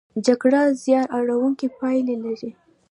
جګړه 0.25 0.61
زیان 0.83 1.05
اړوونکې 1.17 1.67
پایلې 1.79 2.15
لري. 2.25 2.51